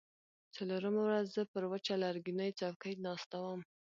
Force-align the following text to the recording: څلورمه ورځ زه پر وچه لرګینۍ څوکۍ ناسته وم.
څلورمه 0.55 1.01
ورځ 1.05 1.25
زه 1.35 1.41
پر 1.51 1.63
وچه 1.71 1.93
لرګینۍ 2.03 2.51
څوکۍ 2.59 2.93
ناسته 3.05 3.37
وم. 3.43 3.61